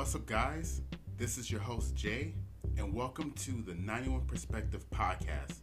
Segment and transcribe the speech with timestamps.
[0.00, 0.80] What's up, guys?
[1.18, 2.32] This is your host, Jay,
[2.78, 5.58] and welcome to the 91 Perspective Podcast.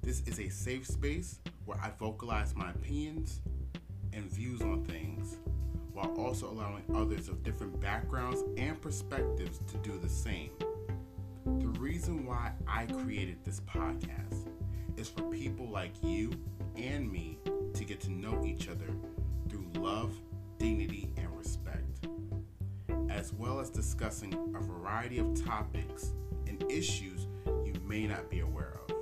[0.00, 3.42] This is a safe space where I vocalize my opinions
[4.14, 5.36] and views on things
[5.92, 10.52] while also allowing others of different backgrounds and perspectives to do the same.
[11.44, 14.48] The reason why I created this podcast
[14.96, 16.32] is for people like you
[16.74, 17.38] and me
[17.74, 18.88] to get to know each other
[19.50, 20.18] through love,
[20.56, 21.07] dignity,
[23.28, 26.14] as well as discussing a variety of topics
[26.46, 27.26] and issues
[27.62, 28.94] you may not be aware of.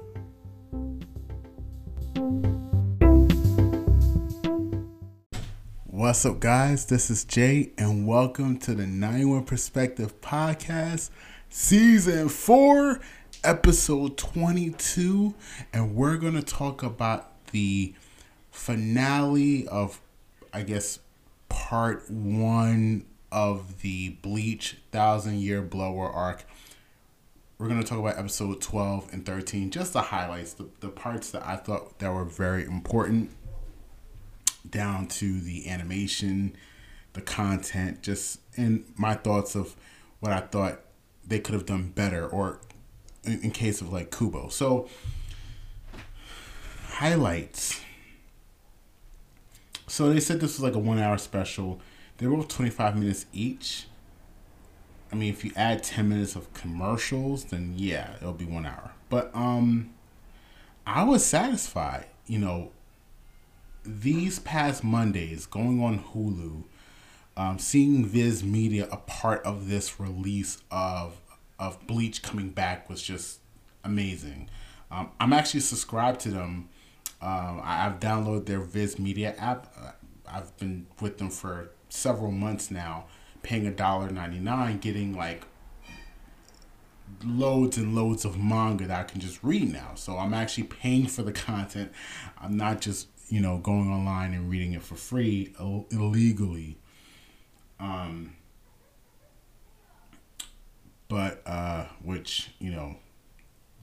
[5.84, 6.86] What's up, guys?
[6.86, 11.10] This is Jay, and welcome to the 91 Perspective Podcast,
[11.48, 13.00] Season 4,
[13.44, 15.34] Episode 22.
[15.72, 17.94] And we're going to talk about the
[18.50, 20.00] finale of,
[20.52, 20.98] I guess,
[21.48, 26.44] part one of the Bleach Thousand Year Blood War arc.
[27.58, 31.30] We're going to talk about episode 12 and 13, just the highlights, the, the parts
[31.30, 33.30] that I thought that were very important
[34.68, 36.54] down to the animation,
[37.14, 39.74] the content, just and my thoughts of
[40.20, 40.80] what I thought
[41.26, 42.60] they could have done better, or
[43.24, 44.48] in, in case of like Kubo.
[44.48, 44.88] So,
[46.88, 47.80] highlights.
[49.86, 51.80] So they said this was like a one hour special.
[52.18, 53.86] They were both 25 minutes each.
[55.12, 58.92] I mean, if you add 10 minutes of commercials, then yeah, it'll be one hour.
[59.08, 59.94] But um
[60.86, 62.70] I was satisfied, you know,
[63.84, 66.64] these past Mondays, going on Hulu,
[67.36, 71.20] um, seeing Viz Media a part of this release of
[71.58, 73.40] of Bleach coming back was just
[73.82, 74.50] amazing.
[74.90, 76.68] Um, I'm actually subscribed to them.
[77.22, 79.72] Um, I, have downloaded their Viz Media app.
[79.78, 79.92] Uh,
[80.28, 83.06] I've been with them for several months now,
[83.42, 85.44] paying a dollar ninety nine, getting like
[87.24, 89.92] loads and loads of manga that I can just read now.
[89.94, 91.92] So I'm actually paying for the content.
[92.40, 96.78] I'm not just you know, going online and reading it for free Ill- illegally.
[97.80, 98.36] Um,
[101.08, 102.96] but uh, which you know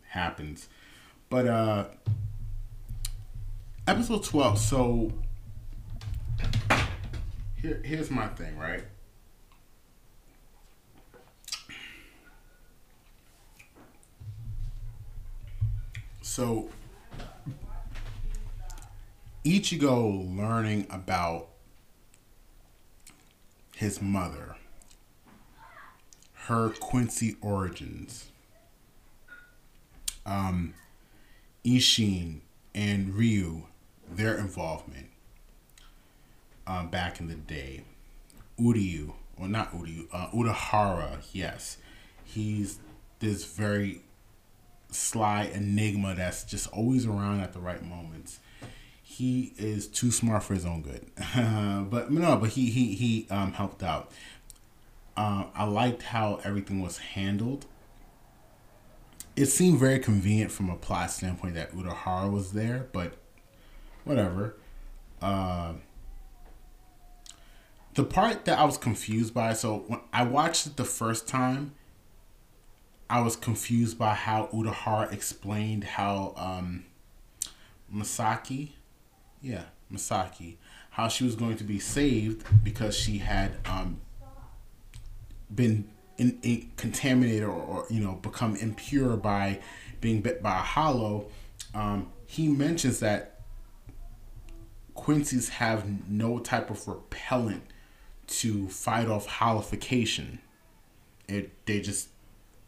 [0.09, 0.69] happens.
[1.29, 1.85] But uh,
[3.87, 4.59] episode twelve.
[4.59, 5.11] So
[7.63, 8.83] here, here's my thing, right?
[16.21, 16.69] So
[19.45, 21.47] Ichigo learning about
[23.75, 24.55] his mother,
[26.33, 28.25] her Quincy origins,
[30.25, 30.73] um,
[31.65, 32.41] Ishin
[32.75, 33.63] and Ryu,
[34.09, 35.12] their involvement
[36.67, 37.83] um, back in the day,
[38.59, 41.77] Uryu, well not Uryu, uh, Urahara, yes,
[42.23, 42.79] he's
[43.19, 44.01] this very
[44.89, 48.39] sly enigma that's just always around at the right moments
[49.13, 51.05] he is too smart for his own good.
[51.89, 54.11] but no, but he he he um, helped out.
[55.15, 57.67] Uh, I liked how everything was handled.
[59.35, 63.13] It seemed very convenient from a plot standpoint that Urahara was there, but
[64.03, 64.55] whatever.
[65.21, 65.73] Uh,
[67.93, 71.73] the part that I was confused by, so when I watched it the first time,
[73.09, 76.85] I was confused by how Urahara explained how um,
[77.93, 78.69] Masaki,
[79.41, 80.55] yeah, Masaki,
[80.91, 84.01] how she was going to be saved because she had um,
[85.53, 85.87] been
[86.17, 89.59] in, in contaminated or, or, you know become impure by
[90.01, 91.27] being bit by a hollow.
[91.75, 93.41] Um, he mentions that
[94.95, 97.63] Quincy's have no type of repellent
[98.39, 100.39] to fight off hollification.
[101.27, 102.09] It they just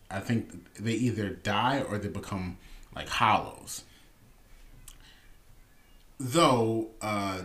[0.09, 2.58] I think they either die or they become
[2.96, 3.84] like hollows
[6.20, 7.42] though uh,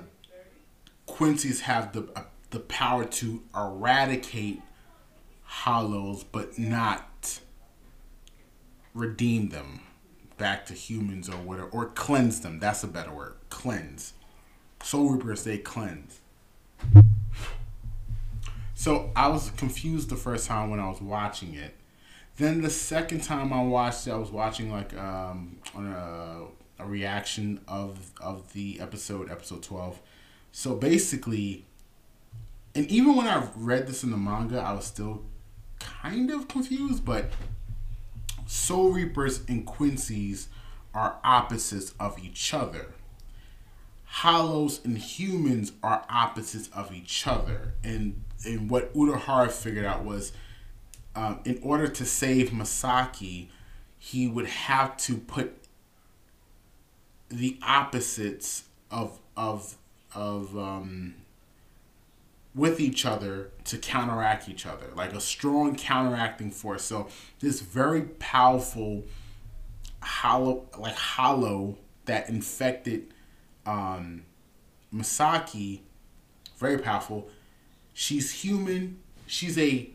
[1.06, 4.60] Quincy's have the uh, the power to eradicate
[5.44, 7.40] hollows, but not
[8.94, 9.80] redeem them
[10.36, 12.58] back to humans or whatever, or cleanse them.
[12.58, 13.34] That's a better word.
[13.50, 14.14] Cleanse.
[14.82, 16.20] Soul Reapers say cleanse.
[18.80, 21.74] So I was confused the first time when I was watching it.
[22.38, 26.46] Then the second time I watched it, I was watching like um, a
[26.78, 30.00] a reaction of of the episode, episode twelve.
[30.50, 31.66] So basically,
[32.74, 35.24] and even when I read this in the manga, I was still
[35.78, 37.04] kind of confused.
[37.04, 37.32] But
[38.46, 40.48] Soul Reapers and Quincy's
[40.94, 42.94] are opposites of each other.
[44.12, 47.74] Hollows and humans are opposites of each other.
[47.84, 50.32] And and what Urahara figured out was
[51.14, 53.48] um, in order to save Masaki,
[53.98, 55.54] he would have to put
[57.28, 59.76] the opposites of of
[60.14, 61.14] of um,
[62.54, 66.82] with each other to counteract each other, like a strong counteracting force.
[66.82, 67.08] So
[67.38, 69.04] this very powerful
[70.02, 73.14] hollow, like hollow that infected
[73.66, 74.24] um,
[74.94, 75.80] Masaki,
[76.58, 77.28] very powerful.
[77.92, 78.98] She's human.
[79.26, 79.90] She's a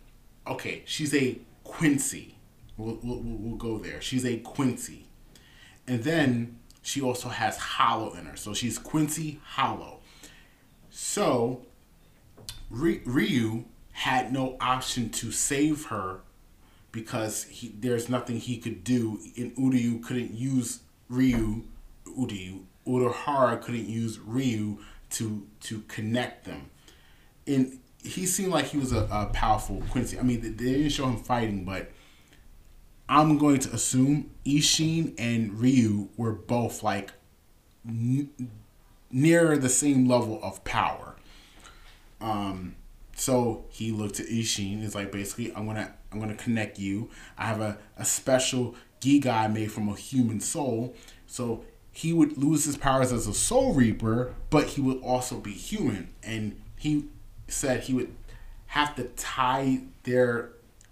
[0.47, 0.83] okay.
[0.85, 2.35] She's a Quincy.
[2.77, 4.01] We'll, we'll, we'll go there.
[4.01, 5.05] She's a Quincy,
[5.87, 8.35] and then she also has Hollow in her.
[8.35, 9.99] So she's Quincy Hollow.
[10.89, 11.65] So
[12.69, 16.19] Ryu had no option to save her
[16.91, 19.19] because he, there's nothing he could do.
[19.37, 21.63] And Uryu couldn't use Ryu,
[22.05, 24.79] Uryu, Urahara couldn't use Ryu
[25.11, 26.69] to to connect them.
[27.47, 30.19] And he seemed like he was a, a powerful Quincy.
[30.19, 31.91] I mean, they, didn't show him fighting, but
[33.09, 37.13] I'm going to assume Ishin and Ryu were both like
[37.87, 38.29] n-
[39.11, 41.15] near the same level of power.
[42.21, 42.75] Um,
[43.15, 44.81] so he looked at Ishin.
[44.81, 47.09] He's like, basically, I'm gonna I'm gonna connect you.
[47.37, 50.95] I have a, a special Giga made from a human soul.
[51.27, 51.63] So
[51.95, 56.09] he would lose his powers as a soul reaper, but he would also be human.
[56.23, 57.05] And he
[57.47, 58.13] said he would
[58.67, 60.49] have to tie their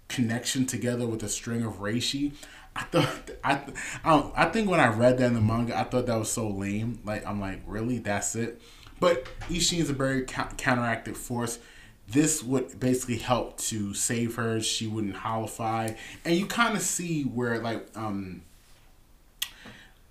[0.08, 2.32] connection together with a string of reishi.
[2.74, 3.60] I thought I
[4.02, 6.48] I, I think when I read that in the manga, I thought that was so
[6.48, 7.00] lame.
[7.04, 8.62] Like I'm like, really, that's it.
[8.98, 11.58] But Ishin is a very counteractive force.
[12.08, 14.58] This would basically help to save her.
[14.62, 18.40] She wouldn't holofy, and you kind of see where like um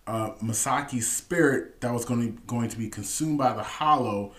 [0.05, 4.33] uh, Masaki's spirit that was going to going to be consumed by the hollow.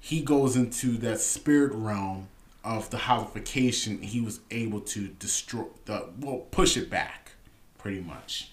[0.00, 2.28] He goes into that spirit realm
[2.64, 7.32] of the holification, he was able to destroy the well push it back,
[7.78, 8.50] pretty much.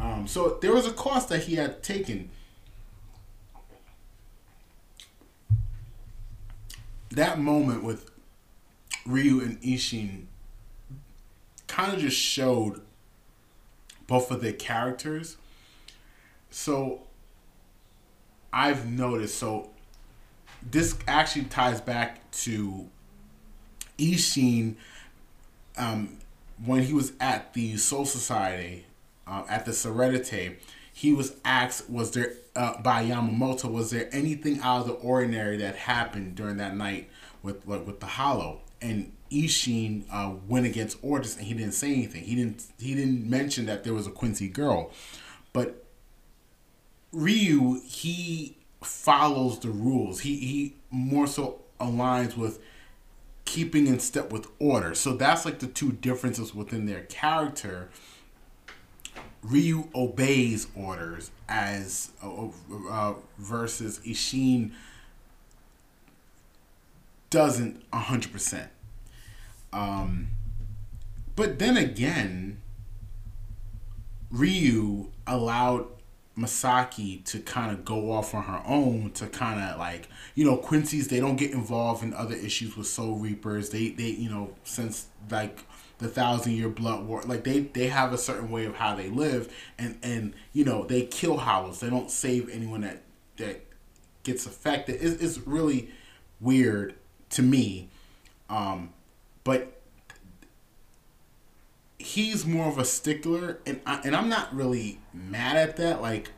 [0.00, 2.30] Um, so there was a cost that he had taken.
[7.12, 8.10] That moment with
[9.06, 10.24] Ryu and Ishin
[11.68, 12.80] kind of just showed
[14.08, 15.36] both of their characters.
[16.54, 17.00] So
[18.52, 19.38] I've noticed.
[19.38, 19.70] So
[20.62, 22.88] this actually ties back to
[23.98, 24.76] Ishin,
[25.76, 26.18] um,
[26.64, 28.86] when he was at the Soul Society,
[29.26, 30.54] uh, at the Seireitei,
[30.92, 35.56] he was asked, was there, uh, by Yamamoto, was there anything out of the ordinary
[35.56, 37.10] that happened during that night
[37.42, 38.60] with, with, with the Hollow?
[38.80, 42.22] And Ishin uh, went against orders and he didn't say anything.
[42.22, 44.92] He didn't, he didn't mention that there was a Quincy girl.
[45.52, 45.83] But
[47.14, 50.20] Ryu, he follows the rules.
[50.20, 52.60] He, he more so aligns with
[53.44, 54.94] keeping in step with order.
[54.94, 57.90] So that's like the two differences within their character.
[59.42, 62.48] Ryu obeys orders as uh,
[62.90, 64.72] uh, versus Ishin
[67.30, 68.70] doesn't hundred percent.
[69.72, 70.28] Um,
[71.36, 72.62] but then again,
[74.30, 75.86] Ryu allowed
[76.36, 80.56] Masaki to kind of go off on her own to kind of like you know
[80.56, 83.70] Quincy's they don't get involved in other issues with Soul Reapers.
[83.70, 85.64] They they you know since like
[85.98, 89.08] the thousand year blood war like they they have a certain way of how they
[89.08, 93.02] live and and you know they kill hollows they don't save anyone that
[93.36, 93.64] that
[94.24, 94.96] gets affected.
[95.00, 95.90] It's, it's really
[96.40, 96.94] weird
[97.30, 97.88] to me
[98.50, 98.92] um
[99.44, 99.73] but
[102.04, 106.02] he's more of a stickler, and I, and I'm not really mad at that.
[106.02, 106.30] Like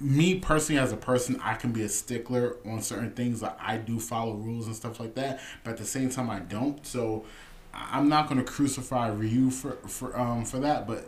[0.00, 3.42] me personally, as a person, I can be a stickler on certain things.
[3.42, 6.40] Like I do follow rules and stuff like that, but at the same time, I
[6.40, 6.84] don't.
[6.86, 7.24] So
[7.74, 10.86] I'm not going to crucify Ryu for for um for that.
[10.86, 11.06] But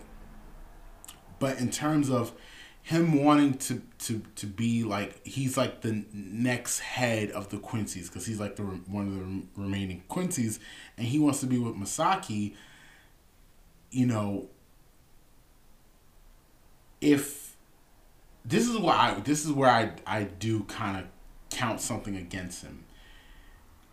[1.38, 2.33] but in terms of
[2.83, 8.09] him wanting to to to be like he's like the next head of the Quincy's
[8.09, 10.61] because he's like the one of the remaining Quincy's,
[10.99, 12.54] and he wants to be with Masaki
[13.90, 14.49] you know,
[17.00, 17.57] if
[18.45, 21.04] this is why I, this is where I I do kind of
[21.50, 22.85] count something against him.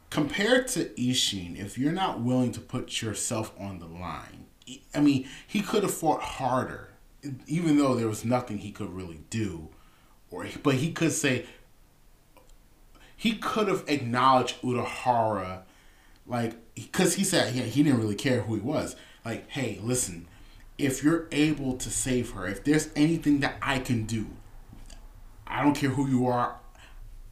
[0.10, 4.46] Compared to Ishin, if you're not willing to put yourself on the line,
[4.94, 6.92] I mean, he could have fought harder,
[7.48, 9.70] even though there was nothing he could really do,
[10.32, 11.46] or but he could say
[13.16, 15.64] he could have acknowledged Urahara,
[16.28, 18.96] like because he said he, he didn't really care who he was
[19.26, 20.28] like, hey, listen,
[20.78, 24.28] if you're able to save her, if there's anything that I can do,
[25.48, 26.58] I don't care who you are,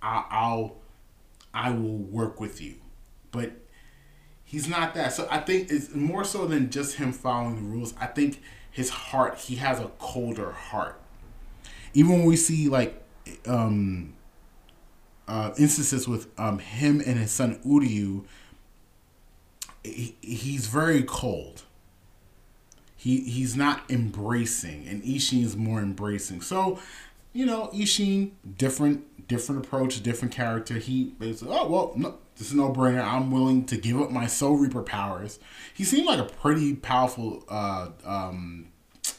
[0.01, 0.77] I, I'll,
[1.53, 2.75] I will work with you.
[3.31, 3.53] But
[4.43, 5.13] he's not that.
[5.13, 7.93] So I think it's more so than just him following the rules.
[7.99, 10.99] I think his heart, he has a colder heart.
[11.93, 13.01] Even when we see like
[13.47, 14.13] um
[15.27, 18.25] uh instances with um him and his son Uryu,
[19.83, 21.62] he, he's very cold.
[23.03, 26.39] He he's not embracing, and Ishin is more embracing.
[26.39, 26.79] So,
[27.33, 30.75] you know, Ishin different different approach, different character.
[30.75, 33.03] He basically, oh well, no, this is no brainer.
[33.03, 35.37] I'm willing to give up my Soul Reaper powers.
[35.73, 38.67] He seemed like a pretty powerful uh, um,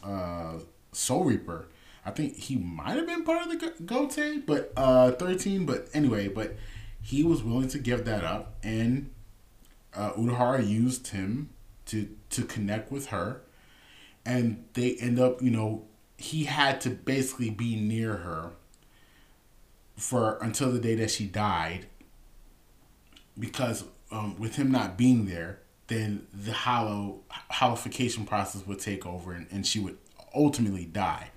[0.03, 0.61] uh,
[0.93, 1.69] Soul Reaper.
[2.07, 5.67] I think he might have been part of the Gotei, but uh, 13.
[5.67, 6.57] But anyway, but
[7.03, 9.11] he was willing to give that up, and
[9.95, 11.51] uh, Urahara used him
[11.85, 13.43] to to connect with her,
[14.25, 15.85] and they end up, you know,
[16.17, 18.51] he had to basically be near her
[19.97, 21.87] for until the day that she died
[23.39, 27.21] because um, with him not being there, then the hollow
[27.53, 29.99] hollowification process would take over, and, and she would
[30.35, 31.31] ultimately die.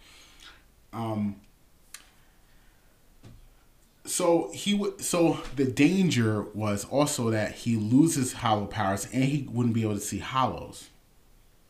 [0.93, 1.37] Um,
[4.05, 5.01] so he would.
[5.01, 9.95] So the danger was also that he loses hollow powers, and he wouldn't be able
[9.95, 10.89] to see hollows.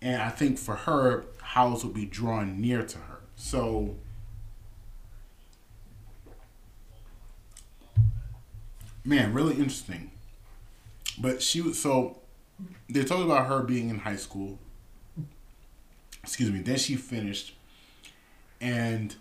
[0.02, 3.20] And I think for her, hollows would be drawn near to her.
[3.36, 3.96] So.
[9.04, 10.12] Man, really interesting.
[11.18, 12.20] But she was so
[12.90, 14.60] they talked about her being in high school.
[16.24, 16.60] Excuse me.
[16.60, 17.56] Then she finished,
[18.60, 19.16] and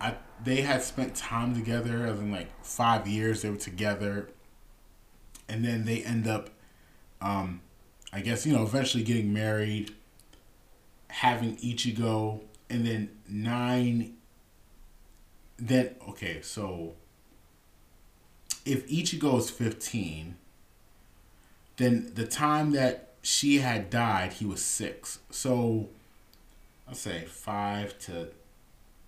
[0.00, 2.06] I they had spent time together.
[2.06, 4.30] As in like five years they were together,
[5.48, 6.50] and then they end up,
[7.20, 7.60] um,
[8.14, 9.92] I guess you know, eventually getting married,
[11.08, 12.40] having Ichigo,
[12.70, 14.14] and then nine.
[15.58, 16.94] Then okay, so
[18.64, 20.36] if Ichigo is 15,
[21.76, 25.18] then the time that she had died, he was six.
[25.30, 25.88] So,
[26.88, 28.28] I'll say five to,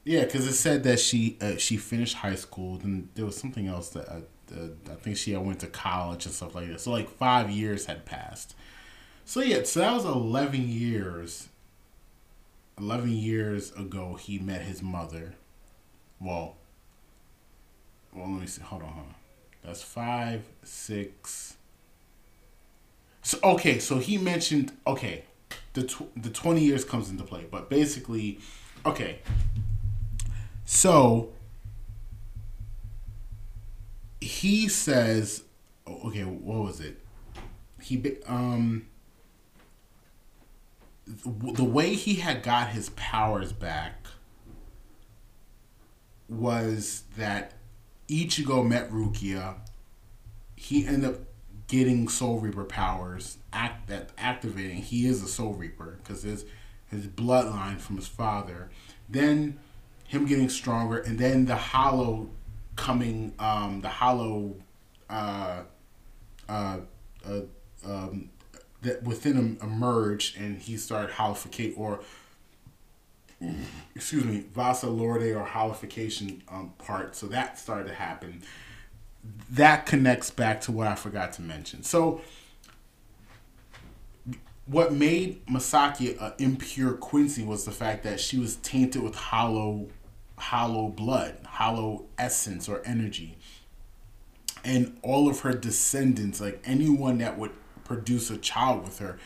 [0.04, 2.78] yeah, because it said that she uh, she finished high school.
[2.78, 4.22] Then there was something else that I,
[4.54, 6.80] uh, I think she went to college and stuff like that.
[6.80, 8.54] So like five years had passed.
[9.28, 11.48] So yeah, so that was eleven years.
[12.78, 15.34] Eleven years ago, he met his mother.
[16.20, 16.56] Well,
[18.14, 18.62] well, let me see.
[18.62, 19.14] Hold on, hold on.
[19.64, 21.56] That's five, six.
[23.22, 25.24] So okay, so he mentioned okay,
[25.72, 28.38] the tw- the twenty years comes into play, but basically,
[28.86, 29.18] okay.
[30.64, 31.30] So
[34.20, 35.42] he says,
[35.88, 37.00] okay, what was it?
[37.82, 38.86] He um
[41.06, 44.06] the way he had got his powers back
[46.28, 47.54] was that
[48.08, 49.56] Ichigo met Rukia.
[50.56, 51.20] He ended up
[51.68, 54.78] getting Soul Reaper powers act that activating.
[54.78, 56.44] He is a Soul Reaper because his
[56.88, 58.70] his bloodline from his father.
[59.08, 59.58] Then
[60.06, 62.30] him getting stronger, and then the Hollow
[62.74, 63.32] coming.
[63.38, 64.56] Um, the Hollow.
[65.08, 65.62] Uh,
[66.48, 66.78] uh,
[67.24, 67.40] uh,
[67.84, 68.30] um,
[68.82, 72.00] that within him emerged, and he started hollificate or
[73.94, 77.14] excuse me, Vasto Lorde or holification um, part.
[77.14, 78.42] So that started to happen.
[79.50, 81.82] That connects back to what I forgot to mention.
[81.82, 82.20] So
[84.66, 89.88] what made Masaki an impure Quincy was the fact that she was tainted with hollow
[90.38, 93.38] hollow blood, hollow essence or energy.
[94.64, 97.52] And all of her descendants, like anyone that would
[97.86, 99.18] produce a child with her,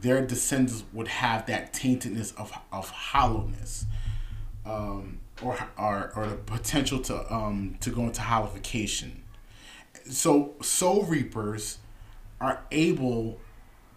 [0.00, 3.86] their descendants would have that taintedness of, of hollowness
[4.64, 9.10] um, or, or, or the potential to, um, to go into hollification.
[10.08, 11.78] So soul reapers
[12.40, 13.40] are able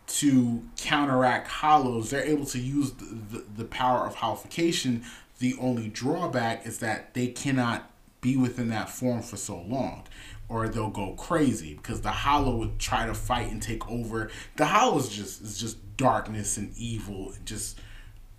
[0.07, 2.09] to counteract hollows.
[2.09, 5.03] They're able to use the, the, the power of hollification.
[5.39, 10.03] The only drawback is that they cannot be within that form for so long
[10.51, 14.29] or they'll go crazy because the hollow would try to fight and take over.
[14.57, 17.79] The hollow is just is just darkness and evil, just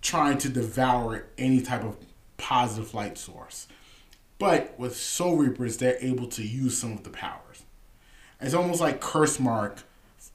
[0.03, 1.97] trying to devour any type of
[2.37, 3.67] positive light source.
[4.37, 7.63] But with Soul Reapers, they're able to use some of the powers.
[8.39, 9.81] It's almost like Curse Mark,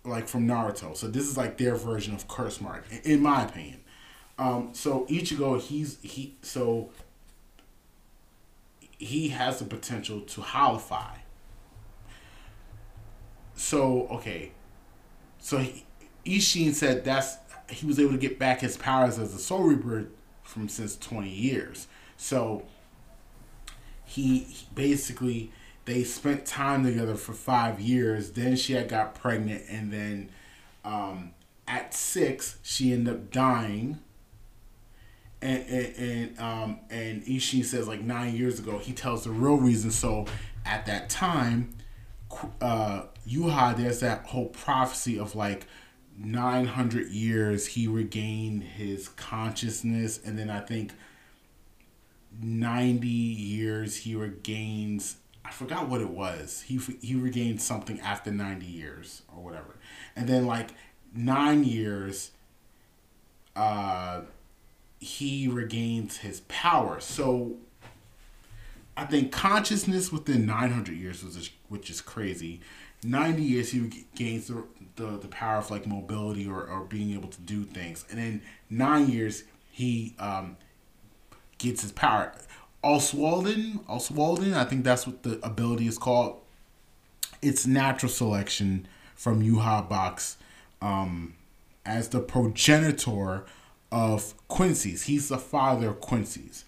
[0.04, 0.96] like from Naruto.
[0.96, 3.80] So this is like their version of Curse Mark, in my opinion.
[4.36, 6.90] Um, so Ichigo, he's he so
[8.98, 11.18] he has the potential to holify
[13.58, 14.52] so okay,
[15.38, 15.84] so he,
[16.24, 17.36] Ishin said that's
[17.70, 20.06] he was able to get back his powers as a Soul Reaper
[20.42, 21.88] from since twenty years.
[22.16, 22.64] So
[24.04, 25.50] he, he basically
[25.84, 28.32] they spent time together for five years.
[28.32, 30.30] Then she had got pregnant, and then
[30.84, 31.32] um,
[31.66, 33.98] at six she ended up dying.
[35.42, 39.56] And and and, um, and Ishin says like nine years ago he tells the real
[39.56, 39.90] reason.
[39.90, 40.26] So
[40.64, 41.74] at that time,
[42.60, 45.66] uh, Yuha there's that whole prophecy of like
[46.18, 50.90] 900 years he regained his consciousness and then i think
[52.42, 55.16] 90 years he regains
[55.48, 56.62] i forgot what it was.
[56.66, 59.76] He he regained something after 90 years or whatever.
[60.14, 60.70] And then like
[61.14, 62.32] 9 years
[63.56, 64.22] uh
[65.00, 67.00] he regains his power.
[67.00, 67.56] So
[68.98, 72.60] i think consciousness within 900 years was which is crazy
[73.04, 74.64] 90 years he gains the,
[74.96, 78.42] the, the power of like mobility or, or being able to do things and then
[78.68, 80.56] nine years he um,
[81.58, 82.32] gets his power
[82.82, 86.40] Oswaldin, Oswalden, I think that's what the ability is called.
[87.42, 90.36] It's natural selection from Yuha Box
[90.80, 91.34] um,
[91.84, 93.44] as the progenitor
[93.90, 95.04] of Quincy's.
[95.04, 96.64] He's the father of Quincy's.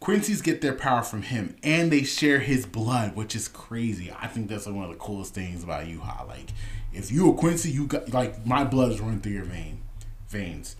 [0.00, 4.12] Quincy's get their power from him, and they share his blood, which is crazy.
[4.12, 6.26] I think that's like one of the coolest things about Yuha.
[6.26, 6.50] Like,
[6.92, 9.82] if you a Quincy, you got like my blood is running through your vein,
[10.28, 10.76] veins.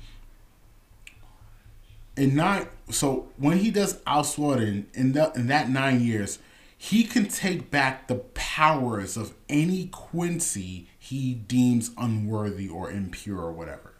[2.17, 6.39] And not so when he does Auswarden in that in that nine years,
[6.77, 13.53] he can take back the powers of any Quincy he deems unworthy or impure or
[13.53, 13.95] whatever.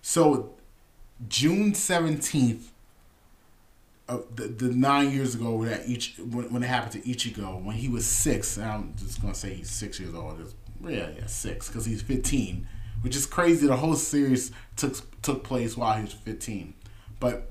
[0.00, 0.54] So
[1.28, 2.72] June seventeenth,
[4.08, 7.76] uh, the, the nine years ago that each when, when it happened to Ichigo when
[7.76, 8.58] he was six.
[8.58, 10.40] I'm just gonna say he's six years old.
[10.40, 12.66] It's, yeah, yeah, six because he's fifteen,
[13.00, 13.66] which is crazy.
[13.66, 16.74] The whole series took took place while he was fifteen,
[17.18, 17.50] but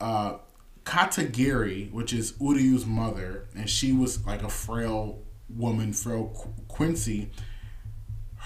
[0.00, 0.38] uh,
[0.84, 7.30] Katagiri, which is Uryu's mother, and she was like a frail woman, frail Qu- Quincy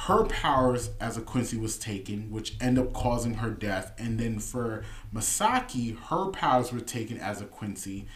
[0.07, 3.93] her powers as a Quincy was taken, which end up causing her death.
[3.99, 4.83] And then for
[5.15, 8.07] Masaki, her powers were taken as a Quincy.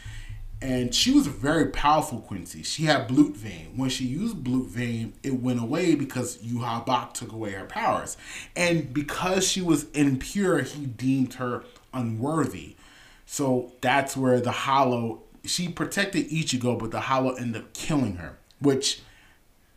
[0.62, 2.62] And she was a very powerful Quincy.
[2.62, 3.74] She had Blut Vene.
[3.76, 8.16] When she used Blut Vene, it went away because Yuha Bak took away her powers.
[8.56, 12.76] And because she was impure, he deemed her unworthy.
[13.26, 18.38] So that's where the Hollow, she protected Ichigo, but the Hollow ended up killing her,
[18.58, 19.02] which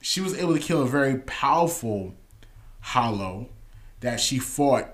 [0.01, 2.13] she was able to kill a very powerful
[2.79, 3.49] Hollow
[3.99, 4.88] that she fought,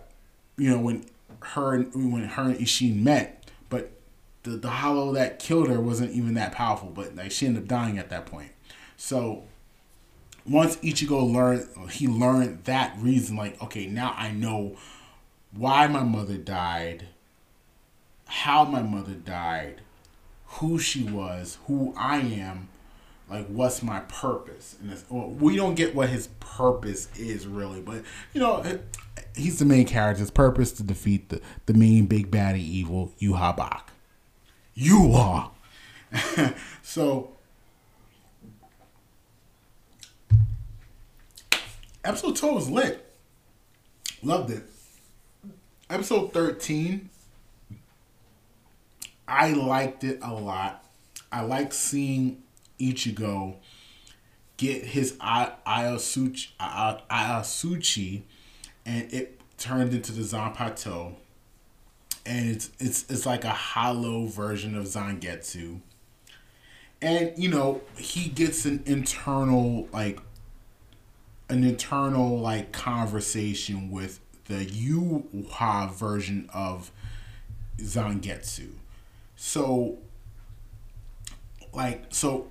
[0.58, 1.06] you know, when
[1.42, 3.52] her when her and Ishin met.
[3.70, 3.92] But
[4.44, 6.90] the the Hollow that killed her wasn't even that powerful.
[6.90, 8.52] But like she ended up dying at that point.
[8.98, 9.44] So
[10.46, 13.36] once Ichigo learned, he learned that reason.
[13.36, 14.78] Like, okay, now I know
[15.52, 17.08] why my mother died,
[18.26, 19.82] how my mother died,
[20.46, 22.70] who she was, who I am,
[23.30, 24.76] like what's my purpose?
[24.82, 28.80] And well, we don't get what his purpose is really but you know
[29.36, 30.20] he's the main character.
[30.20, 33.92] His purpose to defeat the, the main big baddie evil Yuha Bak.
[34.74, 35.52] You are
[36.82, 37.32] so
[42.04, 43.10] episode 12 was lit.
[44.22, 44.64] Loved it.
[45.90, 47.10] Episode 13
[49.28, 50.86] i liked it a lot.
[51.32, 52.43] I like seeing
[52.80, 53.56] Ichigo
[54.58, 58.24] get his Ayasuchi, Ayasuchi
[58.86, 61.16] and it turned into the Zanpakuto.
[62.26, 65.82] And it's it's it's like a hollow version of Zangetsu.
[67.02, 70.20] And you know, he gets an internal like
[71.50, 76.92] an internal like conversation with the Yuha version of
[77.78, 78.70] Zangetsu.
[79.36, 79.98] So
[81.74, 82.48] like so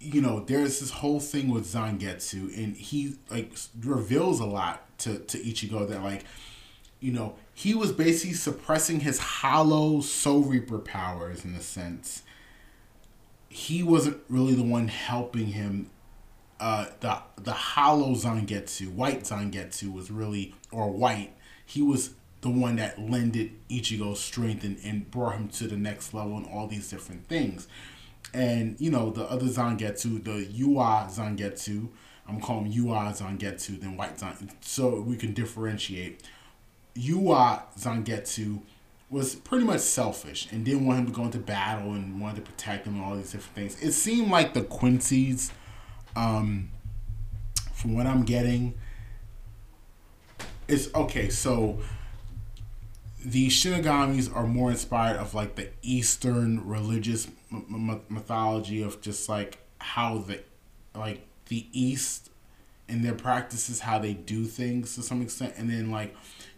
[0.00, 5.18] you know, there's this whole thing with Zangetsu, and he like reveals a lot to
[5.18, 6.24] to Ichigo that like,
[7.00, 12.22] you know, he was basically suppressing his hollow Soul Reaper powers in a sense.
[13.48, 15.90] He wasn't really the one helping him.
[16.60, 21.32] Uh, the the hollow Zangetsu, white Zangetsu, was really or white.
[21.66, 22.10] He was
[22.42, 26.46] the one that lended Ichigo strength and, and brought him to the next level and
[26.46, 27.66] all these different things
[28.34, 31.88] and you know the other Zangetsu, the Yuha Zangetsu,
[32.28, 36.22] I'm calling Yuha Zangetsu than White Zangetsu, so we can differentiate.
[36.96, 38.60] Yuha Zangetsu
[39.10, 42.50] was pretty much selfish and didn't want him to go into battle and wanted to
[42.50, 43.80] protect him and all these different things.
[43.82, 45.52] It seemed like the Quincy's,
[46.16, 46.70] um,
[47.72, 48.74] from what I'm getting,
[50.66, 51.28] it's okay.
[51.28, 51.78] So
[53.24, 59.58] the Shinigamis are more inspired of like the Eastern religious m- mythology of just like
[59.78, 60.42] how the
[60.94, 62.30] like the East
[62.88, 66.14] and their practices, how they do things to some extent, and then like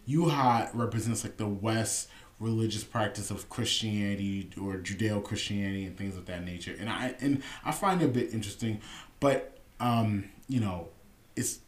[0.07, 6.25] Yuha represents like the West religious practice of Christianity or Judeo Christianity and things of
[6.27, 6.75] that nature.
[6.79, 8.81] And I and I find it a bit interesting,
[9.19, 10.89] but um, you know,
[11.35, 11.59] it's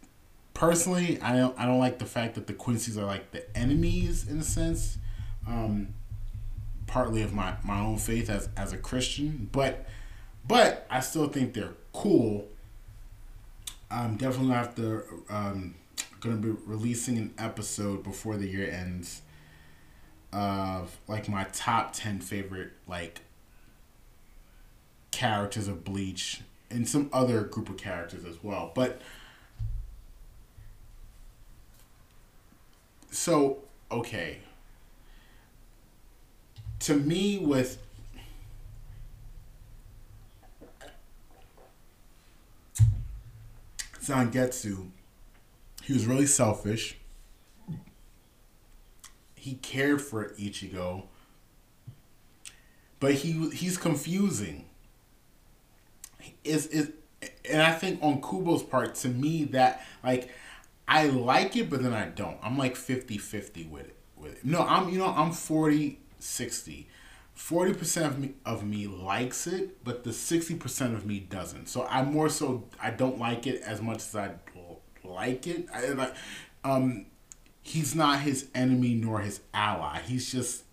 [0.54, 4.28] personally I don't I don't like the fact that the Quincy's are like the enemies
[4.28, 4.98] in a sense.
[5.48, 5.94] Um,
[6.90, 9.86] partly of my, my own faith as, as a Christian, but
[10.48, 12.48] but I still think they're cool.
[13.92, 15.76] I'm definitely to um,
[16.20, 19.22] gonna be releasing an episode before the year ends
[20.34, 23.22] of like my top 10 favorite like
[25.12, 29.02] characters of bleach and some other group of characters as well but
[33.10, 33.58] so
[33.92, 34.38] okay
[36.80, 37.78] to me with
[44.02, 44.90] Zangetsu
[45.90, 46.98] he was really selfish.
[49.34, 51.06] He cared for Ichigo,
[53.00, 54.66] but he he's confusing.
[56.44, 56.92] Is is
[57.50, 60.30] and I think on Kubo's part, to me, that like
[60.88, 62.38] I like it, but then I don't.
[62.44, 63.96] I'm like 50-50 with it.
[64.16, 64.46] With it.
[64.46, 66.88] No, I'm you know I'm 40 60.
[67.40, 71.68] 40% of me of me likes it, but the 60% of me doesn't.
[71.68, 74.32] So I'm more so I don't like it as much as I
[75.06, 75.68] like it.
[75.74, 76.14] I, like,
[76.66, 77.06] um,
[77.62, 80.02] he's not his enemy nor his ally.
[80.02, 80.64] He's just.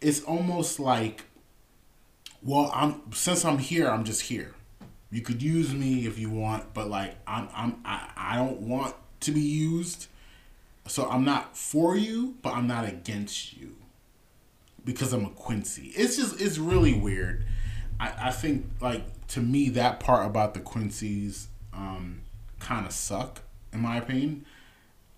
[0.00, 1.22] It's almost like,
[2.42, 4.54] well, I'm since I'm here, I'm just here.
[5.12, 8.96] You could use me if you want, but like I'm, I'm, I, I don't want
[9.20, 10.08] to be used.
[10.88, 13.76] So I'm not for you, but I'm not against you
[14.84, 15.92] because I'm a Quincy.
[15.94, 17.44] It's just it's really weird.
[18.00, 22.22] I, I think like to me that part about the Quincy's um,
[22.58, 23.40] kind of suck,
[23.72, 24.44] in my opinion.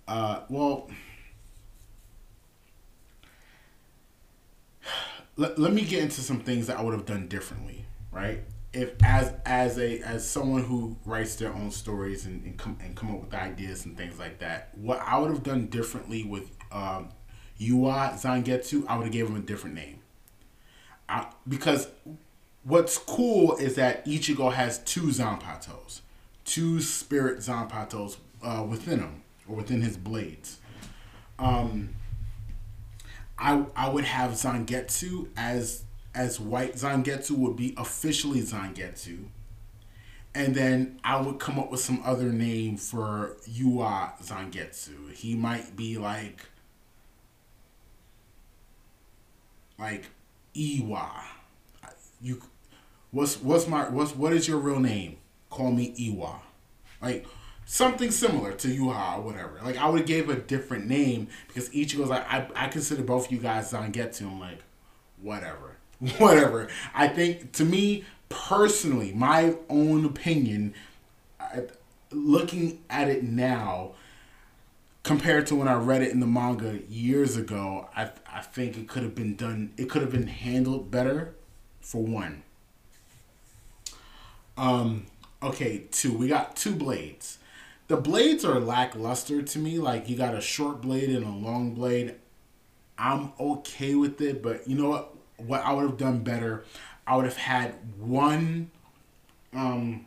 [0.06, 0.90] Uh, well,
[5.36, 8.40] let, let me get into some things that I would have done differently, right?
[8.72, 12.96] If as as a as someone who writes their own stories and, and come and
[12.96, 16.50] come up with ideas and things like that, what I would have done differently with
[16.72, 17.10] um,
[17.60, 20.00] Yuha Zangetsu, I would have gave him a different name.
[21.08, 21.88] I, because
[22.62, 26.00] what's cool is that Ichigo has two Zanpatos
[26.44, 30.58] two spirit Zanpatos uh, within him or within his blades.
[31.38, 31.90] Um,
[33.38, 39.24] I I would have Zangetsu as as white Zangetsu would be officially Zangetsu.
[40.36, 45.12] And then I would come up with some other name for Yuha Zangetsu.
[45.12, 46.46] He might be like
[49.78, 50.06] like
[50.56, 51.10] Iwa.
[52.20, 52.40] You
[53.10, 55.18] what's what's my what's what is your real name?
[55.54, 56.40] call me Iwa.
[57.00, 57.26] Like
[57.64, 59.60] something similar to Yuha or whatever.
[59.62, 63.26] Like I would have gave a different name because Ichigo's like I, I consider both
[63.26, 64.22] of you guys Zangetsu.
[64.22, 64.58] I'm like,
[65.20, 65.76] whatever.
[66.18, 66.68] Whatever.
[66.92, 70.74] I think to me personally, my own opinion,
[72.10, 73.92] looking at it now,
[75.04, 78.88] compared to when I read it in the manga years ago, I I think it
[78.88, 79.72] could have been done.
[79.76, 81.36] It could have been handled better,
[81.80, 82.42] for one.
[84.56, 85.06] Um,
[85.42, 86.16] okay, two.
[86.16, 87.38] We got two blades.
[87.86, 89.78] The blades are lackluster to me.
[89.78, 92.16] Like you got a short blade and a long blade.
[92.98, 95.10] I'm okay with it, but you know what?
[95.36, 96.64] What I would have done better,
[97.06, 98.70] I would have had one.
[99.52, 100.06] Um,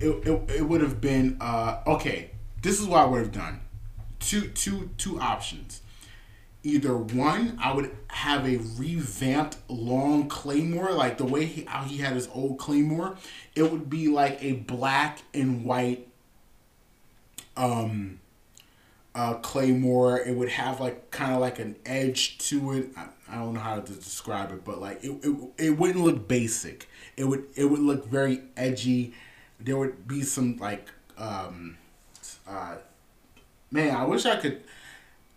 [0.00, 2.30] it, it, it would have been uh, okay.
[2.62, 3.60] This is what I would have done.
[4.18, 5.80] Two two two options
[6.62, 11.98] either one, I would have a revamped long claymore, like the way he, how he
[11.98, 13.16] had his old claymore.
[13.54, 16.08] It would be like a black and white
[17.56, 18.20] um
[19.14, 20.20] uh claymore.
[20.20, 22.90] It would have like kind of like an edge to it.
[22.96, 26.28] I, I don't know how to describe it, but like it, it it wouldn't look
[26.28, 26.88] basic.
[27.16, 29.14] It would it would look very edgy.
[29.60, 31.78] There would be some like um
[32.46, 32.76] uh
[33.70, 34.62] man, I wish I could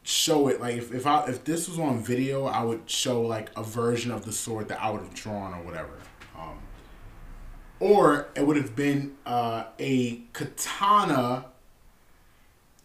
[0.03, 3.49] show it like if, if I if this was on video, I would show like
[3.55, 5.99] a version of the sword that I would have drawn or whatever.
[6.37, 6.59] Um,
[7.79, 11.45] or it would have been uh, a katana.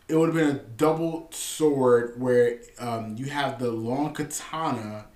[0.09, 5.07] It would have been a double sword where um, you have the long katana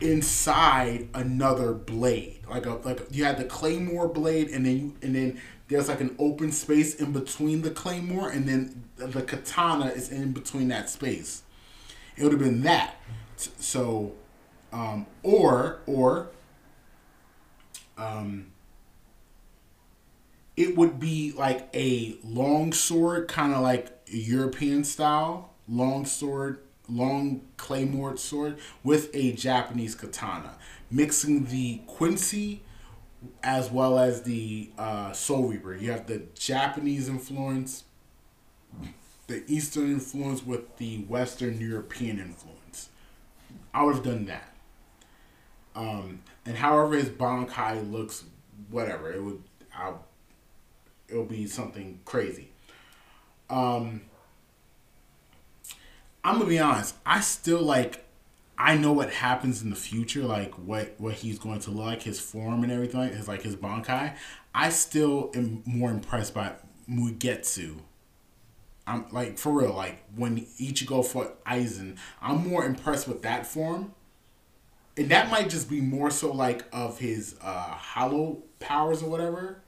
[0.00, 5.14] inside another blade, like a like you had the claymore blade, and then you and
[5.14, 5.40] then
[5.72, 10.32] there's like an open space in between the claymore, and then the katana is in
[10.32, 11.42] between that space.
[12.16, 12.96] It would have been that.
[13.36, 14.12] So,
[14.72, 16.30] um, or or
[17.98, 18.52] um,
[20.56, 26.58] it would be like a long sword, kind of like European style long sword,
[26.88, 30.58] long claymore sword with a Japanese katana,
[30.90, 32.62] mixing the Quincy
[33.42, 35.74] as well as the uh, Soul Reaper.
[35.76, 37.84] You have the Japanese influence,
[39.26, 42.88] the Eastern influence with the Western European influence.
[43.74, 44.48] I would have done that.
[45.74, 48.24] Um, and however his Bankai looks,
[48.70, 49.42] whatever it would,
[49.74, 50.04] I'll,
[51.08, 52.50] it'll be something crazy.
[53.48, 54.02] Um,
[56.24, 56.94] I'm gonna be honest.
[57.04, 58.04] I still like.
[58.62, 62.02] I know what happens in the future, like what what he's going to look like,
[62.02, 64.14] his form and everything, his like his Bankai.
[64.54, 66.52] I still am more impressed by
[66.88, 67.78] Mugetsu.
[68.86, 73.94] I'm like for real, like when Ichigo fought Aizen, I'm more impressed with that form.
[74.96, 79.60] And that might just be more so like of his uh hollow powers or whatever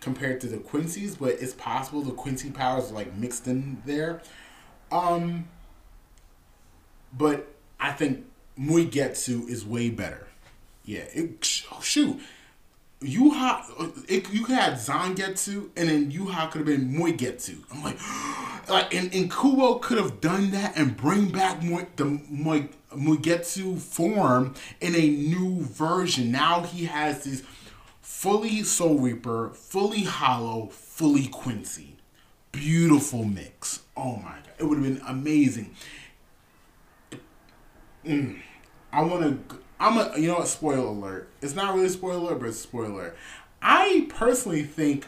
[0.00, 4.22] compared to the Quincy's, but it's possible the Quincy powers are like mixed in there.
[4.90, 5.46] Um
[7.16, 8.26] but I think
[8.58, 10.26] Muigetsu is way better.
[10.84, 12.20] Yeah, it, shoot.
[13.00, 17.58] Yuha, uh, it, you had Zangetsu, and then Yuha could have been Muigetsu.
[17.72, 17.98] I'm like,
[18.68, 24.54] like, and, and Kubo could have done that and bring back the Mui, Muigetsu form
[24.80, 26.30] in a new version.
[26.30, 27.42] Now he has this
[28.02, 31.96] fully Soul Reaper, fully Hollow, fully Quincy.
[32.52, 33.80] Beautiful mix.
[33.96, 35.74] Oh my god, it would have been amazing.
[38.06, 39.58] I want to.
[39.78, 40.18] I'm a.
[40.18, 40.48] You know what?
[40.48, 41.30] Spoiler alert.
[41.42, 43.14] It's not really spoiler but it's spoiler.
[43.62, 45.06] I personally think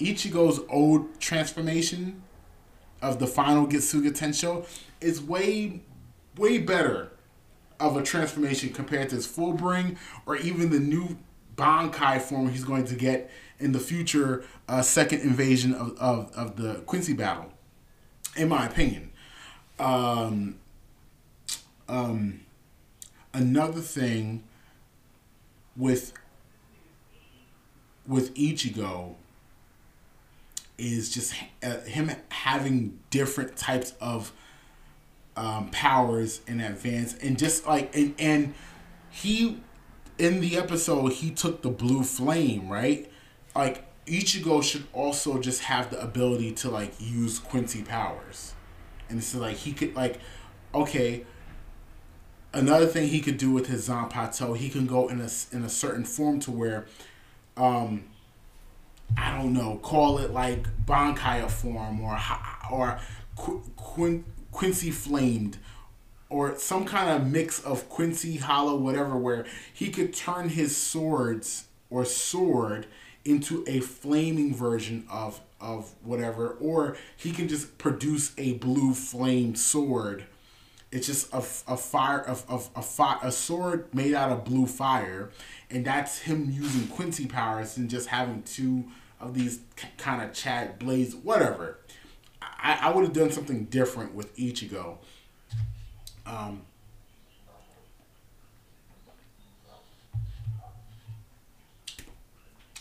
[0.00, 2.22] Ichigo's old transformation
[3.02, 4.66] of the final Getsuga Tensho
[5.00, 5.82] is way,
[6.36, 7.10] way better
[7.80, 9.96] of a transformation compared to his Fullbring
[10.26, 11.16] or even the new
[11.56, 16.56] Bankai form he's going to get in the future uh, second invasion of, of, of
[16.56, 17.52] the Quincy battle,
[18.36, 19.10] in my opinion.
[19.78, 20.56] Um,
[21.88, 22.40] um,
[23.32, 24.44] another thing
[25.76, 26.12] with
[28.06, 29.14] with Ichigo
[30.78, 34.32] is just uh, him having different types of
[35.36, 38.54] um, powers in advance, and just like and and
[39.10, 39.60] he
[40.18, 43.10] in the episode he took the blue flame right,
[43.54, 48.54] like Ichigo should also just have the ability to like use Quincy powers,
[49.08, 50.18] and so like he could like
[50.74, 51.24] okay
[52.52, 55.68] another thing he could do with his Zanpakuto, he can go in a in a
[55.68, 56.86] certain form to where,
[57.56, 58.04] um,
[59.16, 62.18] I don't know, call it like Bankaya form or
[62.70, 63.00] or
[63.36, 65.58] Qu- Quincy flamed,
[66.28, 71.66] or some kind of mix of Quincy Hollow, whatever, where he could turn his swords
[71.90, 72.86] or sword
[73.24, 79.54] into a flaming version of of whatever, or he can just produce a blue flame
[79.54, 80.24] sword
[80.90, 85.30] it's just a, a fire of a, a, a sword made out of blue fire,
[85.70, 88.84] and that's him using Quincy powers and just having two
[89.20, 89.60] of these
[89.98, 91.78] kind of Chad blades, whatever.
[92.40, 94.98] I, I would have done something different with Ichigo.
[96.24, 96.62] Um,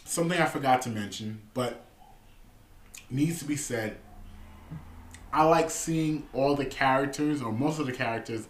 [0.06, 1.84] something I forgot to mention, but
[3.10, 3.98] needs to be said
[5.32, 8.48] I like seeing all the characters or most of the characters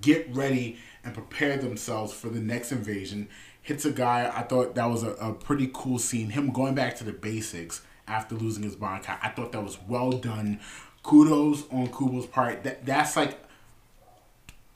[0.00, 3.28] get ready and prepare themselves for the next invasion.
[3.66, 4.32] Hitsugaya.
[4.34, 6.30] I thought that was a, a pretty cool scene.
[6.30, 9.18] Him going back to the basics after losing his Bankai.
[9.22, 10.60] I thought that was well done.
[11.02, 12.64] Kudos on Kubo's part.
[12.64, 13.38] That that's like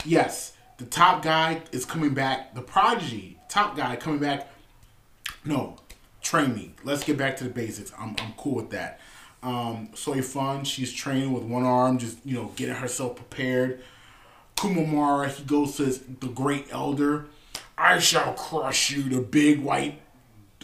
[0.05, 2.53] yes, the top guy is coming back.
[2.55, 4.49] The prodigy, top guy coming back.
[5.45, 5.77] No,
[6.21, 6.73] train me.
[6.83, 7.91] Let's get back to the basics.
[7.97, 8.99] I'm I'm cool with that.
[9.43, 13.81] Um, Soi Fon, she's training with one arm, just you know, getting herself prepared.
[14.55, 17.25] Komamura, he goes to the Great Elder.
[17.77, 19.99] I shall crush you, the big white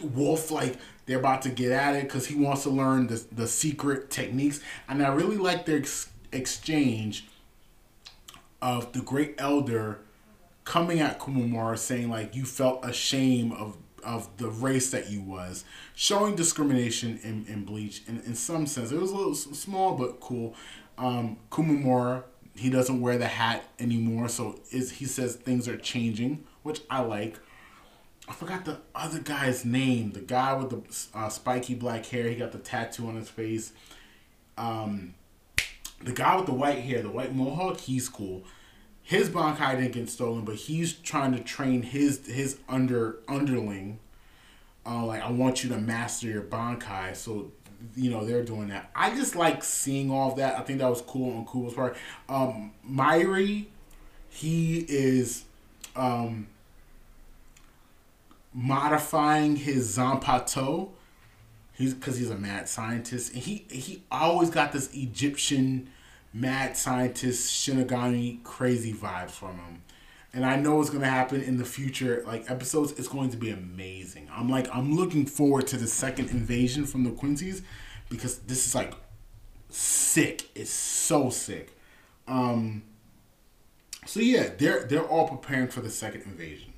[0.00, 0.52] wolf.
[0.52, 4.10] Like they're about to get at it because he wants to learn the the secret
[4.10, 4.60] techniques.
[4.88, 7.26] And I really like their ex- exchange
[8.62, 10.00] of the Great Elder
[10.64, 13.76] coming at Komamura saying like you felt ashamed of
[14.08, 18.90] of the race that you was, showing discrimination in, in Bleach in, in some sense.
[18.90, 20.54] It was a little small but cool.
[20.96, 22.24] Um, Komamura,
[22.56, 27.02] he doesn't wear the hat anymore, so is he says things are changing, which I
[27.02, 27.38] like.
[28.26, 30.12] I forgot the other guy's name.
[30.12, 32.28] The guy with the uh, spiky black hair.
[32.28, 33.72] He got the tattoo on his face.
[34.56, 35.14] Um,
[36.02, 38.44] the guy with the white hair, the white mohawk, he's cool.
[39.08, 44.00] His Bankai didn't get stolen, but he's trying to train his his under underling.
[44.84, 47.50] Uh, like I want you to master your Bankai, so
[47.96, 48.90] you know they're doing that.
[48.94, 50.58] I just like seeing all of that.
[50.58, 51.96] I think that was cool on Kubo's part.
[52.28, 53.68] Um, Mayuri,
[54.28, 55.44] he is
[55.96, 56.48] um,
[58.52, 60.90] modifying his Zanpato.
[61.72, 65.88] He's because he's a mad scientist, and he he always got this Egyptian
[66.32, 69.82] mad scientist Shinigami crazy vibes from him.
[70.32, 72.92] And I know it's gonna happen in the future, like episodes.
[72.92, 74.28] It's going to be amazing.
[74.30, 77.62] I'm like, I'm looking forward to the second invasion from the Quincy's
[78.08, 78.94] because this is like
[79.70, 80.48] sick.
[80.54, 81.76] It's so sick.
[82.26, 82.82] Um.
[84.06, 86.72] So yeah, they're they're all preparing for the second invasion.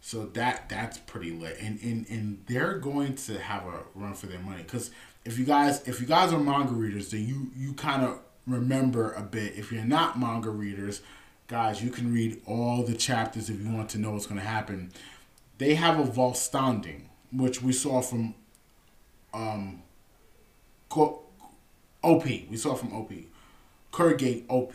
[0.00, 4.26] So that that's pretty lit, and and and they're going to have a run for
[4.26, 4.90] their money because
[5.30, 9.12] if you guys if you guys are manga readers, then you you kind of remember
[9.12, 9.54] a bit.
[9.54, 11.02] If you're not manga readers,
[11.46, 14.46] guys, you can read all the chapters if you want to know what's going to
[14.46, 14.90] happen.
[15.58, 18.34] They have a Vollständig, which we saw from
[19.32, 19.82] um,
[20.90, 22.24] OP.
[22.24, 23.12] We saw from OP.
[23.92, 24.74] Kurogate OP.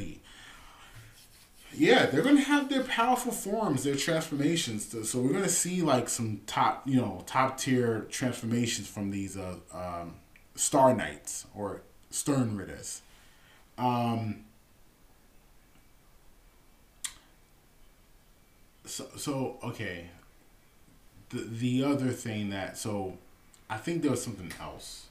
[1.73, 4.87] Yeah, they're gonna have their powerful forms, their transformations.
[4.89, 9.35] To, so we're gonna see like some top, you know, top tier transformations from these
[9.35, 10.13] uh, um,
[10.55, 13.01] Star Knights or Sternritters.
[13.77, 14.45] Um,
[18.85, 20.09] so, so okay.
[21.29, 23.17] The the other thing that so,
[23.69, 25.07] I think there was something else.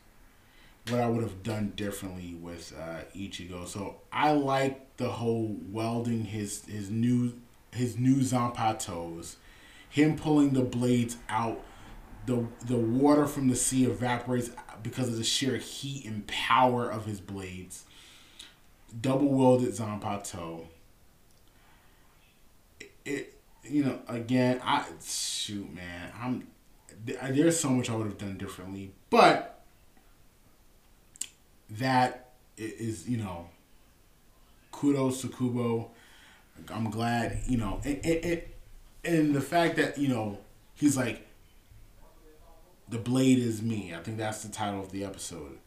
[0.88, 3.66] What I would have done differently with uh, Ichigo.
[3.66, 7.35] So I like the whole welding his his new
[7.72, 9.37] his new Zanpakutos,
[9.88, 11.62] him pulling the blades out
[12.26, 14.50] the the water from the sea evaporates
[14.84, 17.84] because of the sheer heat and power of his blades.
[19.00, 20.66] Double wielded Zanpato.
[22.78, 26.46] It, it, you know, again, I shoot, man, I'm
[27.04, 29.62] there's so much I would have done differently, but
[31.70, 33.48] that is, you know,
[34.70, 35.90] kudos to Kubo.
[36.72, 38.42] I'm glad, you know, and, and,
[39.04, 40.38] and the fact that you know
[40.74, 41.26] he's like
[42.88, 43.94] the Blade is Me.
[43.94, 45.58] I think that's the title of the episode.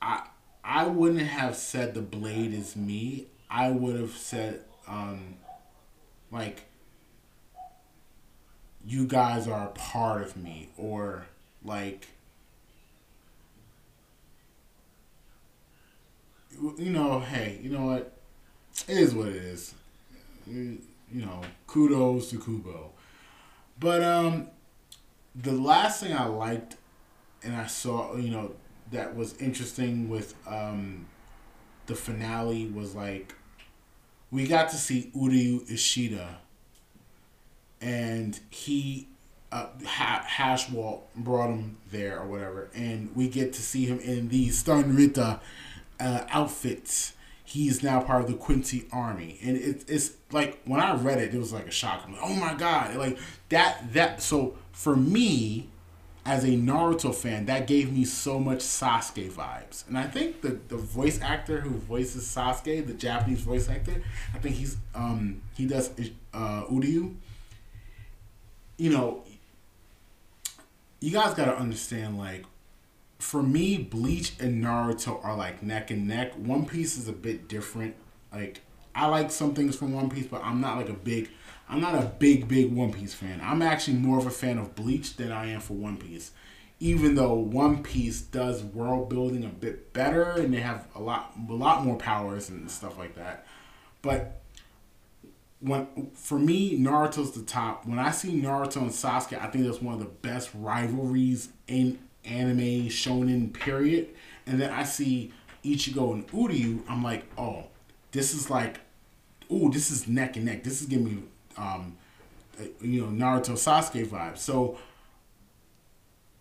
[0.00, 0.26] I
[0.64, 3.26] I wouldn't have said The Blade is Me.
[3.50, 5.36] I would have said um
[6.30, 6.64] like
[8.86, 11.26] you guys are a part of me or
[11.64, 12.08] like
[16.76, 18.12] you know, hey, you know what?
[18.88, 19.74] It is what it is.
[20.46, 20.78] You
[21.12, 22.92] know, kudos to Kubo.
[23.80, 24.48] But um,
[25.34, 26.76] the last thing I liked,
[27.42, 28.52] and I saw, you know,
[28.90, 31.06] that was interesting with um,
[31.86, 33.34] the finale was like
[34.30, 36.38] we got to see Uryu Ishida,
[37.80, 39.08] and he
[39.52, 44.28] uh, ha- Haschwalth brought him there or whatever, and we get to see him in
[44.28, 45.40] these Sternritter
[46.00, 47.14] uh, outfits
[47.48, 51.16] he is now part of the Quincy Army, and it, it's like when I read
[51.16, 52.02] it, it was like a shock.
[52.04, 54.20] I'm like, oh my god, like that that.
[54.20, 55.70] So for me,
[56.26, 60.58] as a Naruto fan, that gave me so much Sasuke vibes, and I think the
[60.68, 64.02] the voice actor who voices Sasuke, the Japanese voice actor,
[64.34, 65.88] I think he's um he does
[66.34, 67.14] uh Uryu.
[68.76, 69.22] You know,
[71.00, 72.44] you guys got to understand like
[73.18, 76.34] for me, Bleach and Naruto are like neck and neck.
[76.34, 77.96] One Piece is a bit different.
[78.32, 78.60] Like
[78.94, 81.30] I like some things from One Piece, but I'm not like a big
[81.68, 83.40] I'm not a big big One Piece fan.
[83.42, 86.30] I'm actually more of a fan of Bleach than I am for One Piece.
[86.80, 91.32] Even though One Piece does world building a bit better and they have a lot
[91.48, 93.46] a lot more powers and stuff like that.
[94.00, 94.42] But
[95.58, 97.84] when for me Naruto's the top.
[97.84, 101.98] When I see Naruto and Sasuke, I think that's one of the best rivalries in
[102.28, 104.08] anime shonen period,
[104.46, 105.32] and then I see
[105.64, 107.64] Ichigo and Uryu, I'm like, oh,
[108.12, 108.80] this is like,
[109.50, 110.64] oh, this is neck and neck.
[110.64, 111.22] This is giving me,
[111.56, 111.96] um,
[112.80, 114.38] you know, Naruto Sasuke vibes.
[114.38, 114.78] So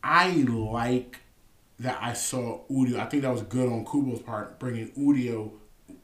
[0.03, 1.19] I like
[1.79, 2.99] that I saw Uryu.
[2.99, 5.51] I think that was good on Kubo's part, bringing Uryu,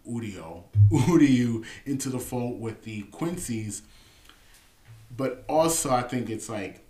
[0.08, 3.84] Uryu, Uryu into the fold with the Quincy's.
[5.16, 6.83] But also, I think it's like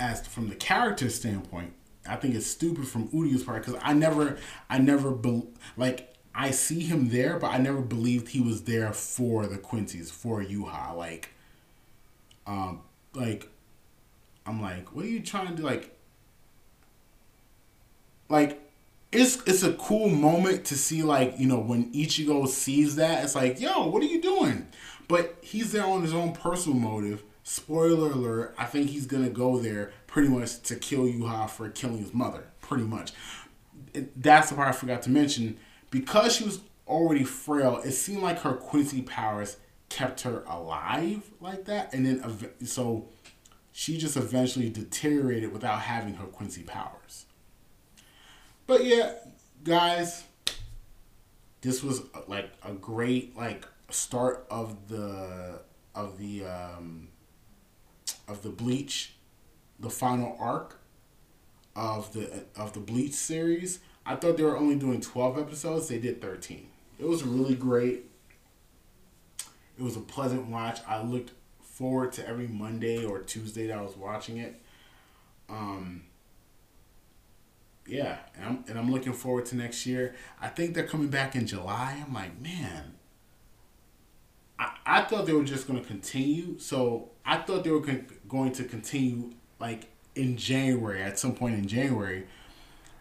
[0.00, 1.74] as from the character standpoint,
[2.08, 4.38] I think it's stupid from Uryu's part because I never,
[4.68, 5.44] I never be,
[5.76, 10.10] like I see him there, but I never believed he was there for the Quincy's
[10.10, 10.96] for Yuha.
[10.96, 11.30] Like,
[12.46, 12.80] um,
[13.14, 13.48] like,
[14.46, 15.62] I'm like, what are you trying to do?
[15.62, 15.94] Like,
[18.30, 18.60] like
[19.12, 23.34] it's it's a cool moment to see like you know when Ichigo sees that it's
[23.34, 24.68] like yo what are you doing
[25.08, 29.58] but he's there on his own personal motive spoiler alert I think he's gonna go
[29.58, 33.12] there pretty much to kill Yuha for killing his mother pretty much.
[34.14, 35.56] That's the part I forgot to mention.
[35.90, 39.56] Because she was already frail it seemed like her Quincy powers
[39.88, 43.08] kept her alive like that and then so
[43.72, 47.26] she just eventually deteriorated without having her Quincy powers.
[48.68, 49.14] But yeah,
[49.64, 50.22] guys,
[51.62, 55.62] this was uh, like a great like start of the
[55.96, 57.08] of the um,
[58.30, 59.14] of the Bleach,
[59.78, 60.80] the final arc
[61.74, 63.80] of the of the Bleach series.
[64.06, 65.88] I thought they were only doing twelve episodes.
[65.88, 66.68] They did thirteen.
[66.98, 68.04] It was really great.
[69.78, 70.80] It was a pleasant watch.
[70.86, 74.60] I looked forward to every Monday or Tuesday that I was watching it.
[75.48, 76.02] Um,
[77.86, 80.14] yeah, and I'm, and I'm looking forward to next year.
[80.40, 82.04] I think they're coming back in July.
[82.06, 82.96] I'm like, man,
[84.60, 86.58] I, I thought they were just going to continue.
[86.58, 87.80] So I thought they were
[88.28, 92.26] going to continue like in January, at some point in January,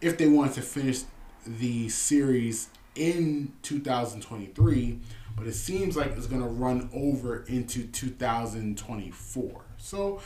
[0.01, 1.01] if they wanted to finish
[1.45, 4.99] the series in 2023.
[5.35, 9.61] But it seems like it's going to run over into 2024.
[9.77, 10.21] So,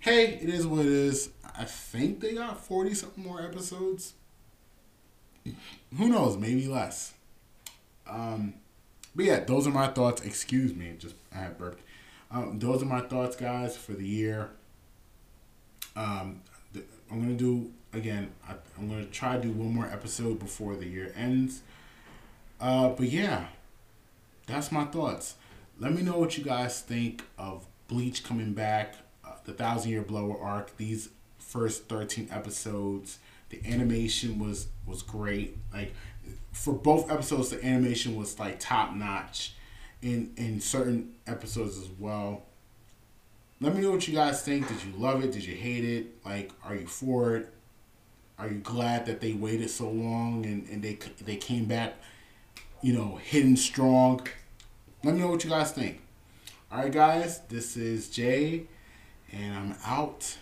[0.00, 1.30] hey, it is what it is.
[1.58, 4.14] I think they got 40 something more episodes.
[5.96, 6.36] Who knows?
[6.36, 7.14] Maybe less.
[8.06, 8.54] Um,
[9.18, 10.22] but yeah, those are my thoughts.
[10.22, 11.82] Excuse me, just I had burped.
[12.30, 14.50] Um, those are my thoughts, guys, for the year.
[15.96, 16.40] Um,
[17.10, 18.30] I'm gonna do again.
[18.48, 21.62] I, am gonna try to do one more episode before the year ends.
[22.60, 23.46] Uh, but yeah,
[24.46, 25.34] that's my thoughts.
[25.80, 28.94] Let me know what you guys think of Bleach coming back,
[29.26, 30.76] uh, the Thousand Year Blood War arc.
[30.76, 31.08] These
[31.40, 33.18] first 13 episodes.
[33.48, 35.56] The animation was was great.
[35.72, 35.92] Like
[36.52, 39.54] for both episodes, the animation was like top notch.
[40.00, 42.44] In in certain episodes as well.
[43.60, 44.68] Let me know what you guys think.
[44.68, 45.32] Did you love it?
[45.32, 46.24] Did you hate it?
[46.24, 47.52] Like, are you for it?
[48.38, 51.94] Are you glad that they waited so long and, and they they came back,
[52.80, 54.20] you know, hidden strong?
[55.02, 56.00] Let me know what you guys think.
[56.70, 58.66] All right, guys, this is Jay,
[59.32, 60.36] and I'm out.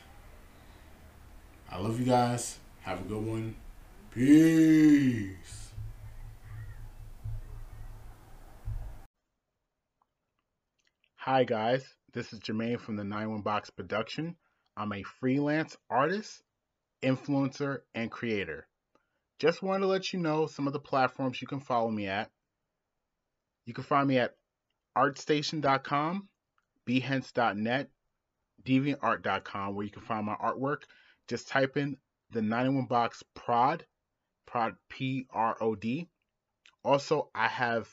[1.70, 2.59] I love you guys.
[2.82, 3.55] Have a good one.
[4.11, 5.66] Peace.
[11.29, 11.85] Hi, guys.
[12.12, 14.37] This is Jermaine from the 91 Box Production.
[14.77, 16.41] I'm a freelance artist,
[17.03, 18.68] influencer, and creator.
[19.41, 22.31] Just wanted to let you know some of the platforms you can follow me at.
[23.64, 24.37] You can find me at
[24.97, 26.29] artstation.com,
[26.89, 27.91] behance.net,
[28.62, 30.83] deviantart.com, where you can find my artwork
[31.27, 31.97] just type in
[32.31, 33.85] the 91 box prod,
[34.47, 36.07] prod P R O D.
[36.85, 37.89] Also, I have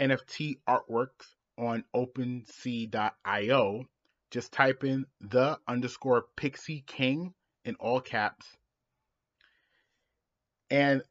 [0.00, 1.34] NFT artworks
[1.66, 3.84] on OpenSea.io.
[4.30, 7.34] Just type in the underscore Pixie King
[7.64, 8.46] in all caps.
[10.70, 11.02] And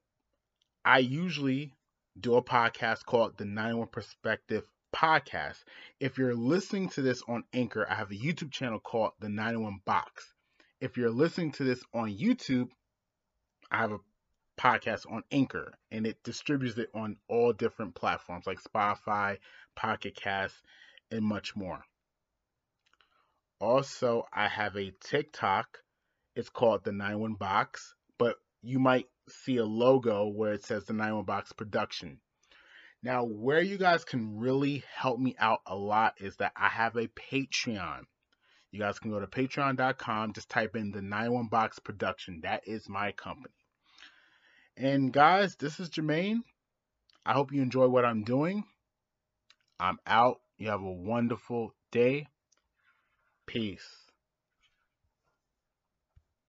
[0.84, 1.74] I usually
[2.20, 4.64] do a podcast called the 91 Perspective
[4.95, 5.64] Podcast.
[5.99, 9.82] If you're listening to this on Anchor, I have a YouTube channel called the 91
[9.86, 10.34] Box
[10.82, 12.70] if you're listening to this on YouTube,
[13.70, 13.99] I have a
[14.58, 19.38] podcast on Anchor and it distributes it on all different platforms like Spotify,
[19.76, 20.56] Pocket Cast,
[21.10, 21.84] and much more.
[23.60, 25.80] Also, I have a TikTok.
[26.36, 30.93] It's called the 91 Box, but you might see a logo where it says the
[30.93, 32.20] 91 Box Production.
[33.04, 36.95] Now, where you guys can really help me out a lot is that I have
[36.95, 38.04] a Patreon.
[38.72, 42.41] You guys can go to patreon.com, just type in the 91 Box Production.
[42.41, 43.54] That is my company.
[44.82, 46.41] And guys, this is Jermaine.
[47.23, 48.63] I hope you enjoy what I'm doing.
[49.79, 50.41] I'm out.
[50.57, 52.25] You have a wonderful day.
[53.45, 54.01] Peace.